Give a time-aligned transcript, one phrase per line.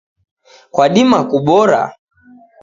[0.73, 1.81] Kwadima kubora